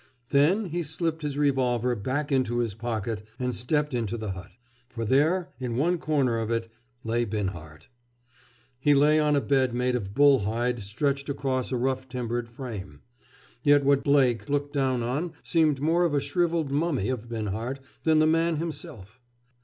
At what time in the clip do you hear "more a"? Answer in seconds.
15.79-16.19